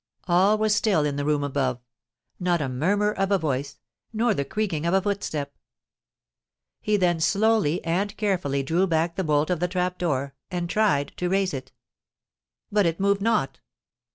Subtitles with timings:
[0.27, 4.95] All was still in the room above:—not the murmur of a voice—nor the creaking of
[4.95, 5.55] a footstep!
[6.81, 11.13] He then slowly and carefully drew back the bolt of the trap door, and tried
[11.17, 11.71] to raise it.
[12.71, 13.59] But it moved not!